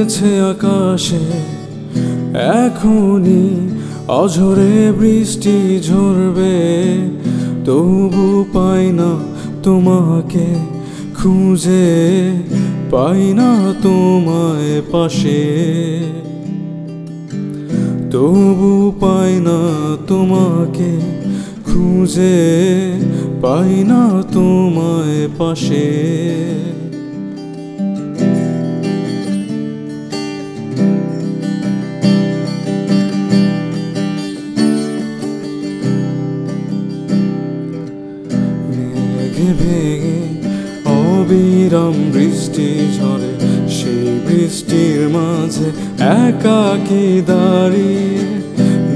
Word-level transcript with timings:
জমেছে 0.00 0.32
আকাশে, 0.52 1.24
এখনই 2.64 3.48
অঝরে 4.20 4.76
বৃষ্টি 4.98 5.56
ঝরবে। 5.88 6.56
তবু 7.66 8.26
পাই 8.54 8.84
না 8.92 9.10
তোমাকে 9.62 10.48
খুঁজে, 11.14 11.88
পাই 12.90 13.24
না 13.34 13.50
তোমায় 13.82 14.72
পাশে। 14.92 15.42
তবু 18.12 18.72
পাই 19.00 19.32
না 19.46 19.58
তোমাকে 20.08 20.92
খুঁজে, 21.68 22.38
পাই 23.42 23.74
না 23.84 24.00
তোমায় 24.32 25.20
পাশে। 25.38 25.88
অবিরাম 41.70 41.98
বৃষ্টি 42.14 42.68
ঝরে, 42.96 43.32
সেই 43.76 44.08
বৃষ্টির 44.26 45.00
মাঝে 45.14 45.68
একাকি 46.26 47.06
দাঁড়িয়ে 47.30 48.22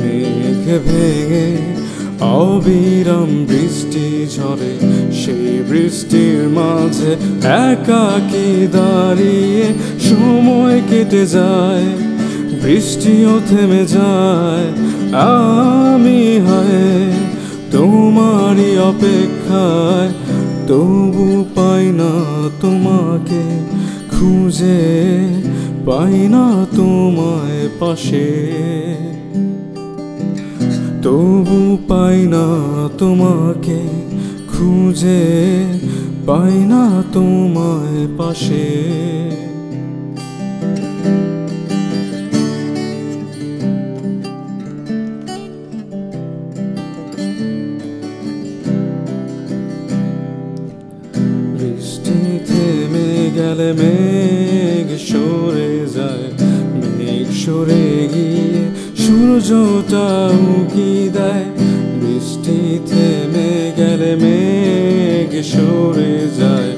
মেঘে 0.00 0.76
ভেঙে 0.86 1.48
অবিরাম 2.38 3.30
বৃষ্টি 3.50 4.06
ঝরে, 4.34 4.72
সেই 5.20 5.52
বৃষ্টির 5.70 6.40
মাঝে 6.58 7.12
একাকি 7.64 8.48
দাঁড়িয়ে 8.76 9.66
সময় 10.08 10.78
কেটে 10.90 11.22
যায়, 11.34 11.88
বৃষ্টিও 12.62 13.34
থেমে 13.48 13.82
যায়, 13.96 14.68
আমি 15.96 16.20
হয় 16.46 17.12
তোমারই 17.72 18.70
অপেক্ষায় 18.90 20.12
তবু 20.68 21.44
পাই 21.54 21.84
না 21.92 22.10
তোমাকে, 22.60 23.44
খুঁজে 24.10 24.80
পাই 25.86 26.28
না 26.28 26.66
তোমায় 26.76 27.68
পাশে। 27.80 28.28
তবু 31.02 31.78
পাই 31.88 32.18
না 32.26 32.44
তোমাকে, 32.98 33.80
খুঁজে 34.52 35.24
পাই 36.26 36.52
না 36.52 37.02
তোমায় 37.12 38.06
পাশে। 38.18 38.68
গেলে 53.48 53.72
মেঘ 53.80 54.88
সরে 55.08 55.72
যায়, 55.96 56.26
মেঘ 56.98 57.28
সরে 57.42 57.88
গিয়ে 58.14 58.62
সূর্যটা 59.02 60.06
উকি 60.54 60.94
দেয়। 61.16 61.46
বৃষ্টি 62.00 62.58
থেমে 62.90 63.52
গেলে 63.78 64.12
মেঘ 64.22 65.32
সরে 65.52 66.16
যায়, 66.40 66.72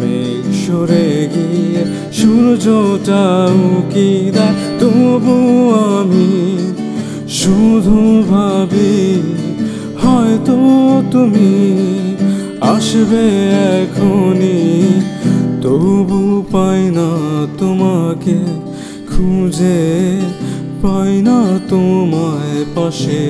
মেঘ 0.00 0.44
সরে 0.64 1.08
গিয়ে 1.34 1.82
সূর্যটা 2.18 3.22
উকি 3.72 4.12
দেয়। 4.36 4.54
তবু 4.80 5.36
আমি 5.98 6.32
শুধু 7.40 7.98
ভাবি, 8.32 8.96
হয়তো 10.02 10.56
তুমি 11.12 11.52
আসবে 12.74 13.24
এখনই। 13.76 14.83
তবু 15.64 16.20
পাই 16.52 16.82
না 16.96 17.08
তোমাকে, 17.58 18.38
খুঁজে 19.10 19.80
পাই 20.82 21.14
না 21.22 21.38
তোমায় 21.70 22.58
পাশে। 22.74 23.26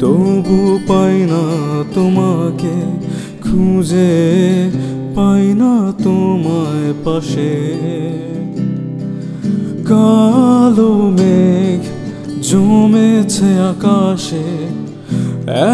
তবু 0.00 0.58
পাই 0.88 1.16
না 1.32 1.42
তোমাকে, 1.94 2.76
খুঁজে 3.44 4.14
পাই 5.16 5.44
না 5.60 5.72
তোমায় 6.04 6.90
পাশে। 7.04 7.54
কালো 9.90 10.92
মেঘ 11.18 11.82
জমেছে 12.48 13.50
আকাশে, 13.70 14.48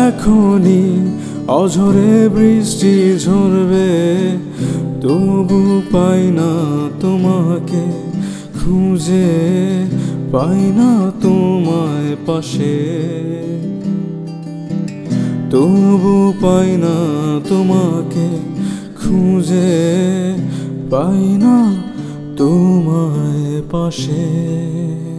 এখনই 0.03 0.87
অঝরে 1.49 2.29
বৃষ্টি 2.29 3.19
ঝরবে, 3.19 3.91
তবু 5.01 5.83
পাই 5.93 6.31
না 6.31 6.51
তোমাকে 7.01 7.85
খুঁজে, 8.59 9.31
পাই 10.33 10.61
না 10.77 11.13
তোমায় 11.23 12.17
পাশে। 12.27 12.79
তবু 15.51 16.33
পাই 16.41 16.77
না 16.77 16.97
তোমাকে 17.49 18.29
খুঁজে, 19.03 19.73
পাই 20.91 21.39
না 21.45 21.57
তোমায় 22.37 23.63
পাশে। 23.71 25.12